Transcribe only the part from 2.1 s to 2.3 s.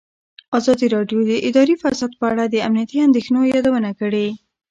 په